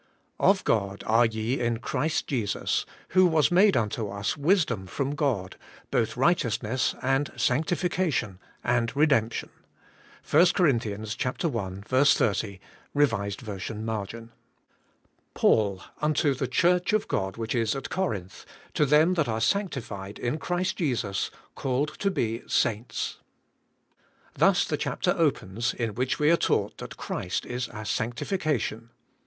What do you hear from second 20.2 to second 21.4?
Christ Jesus,